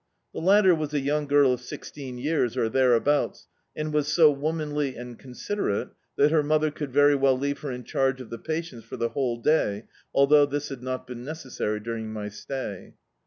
[0.33, 4.95] The latter was a young girl of sixteen years, or thereabouts, and was so womanly
[4.95, 8.83] and considerate that her mother could very well leave her in charge of the patients
[8.85, 12.95] for the whole day, although this had not been necessary during my stay.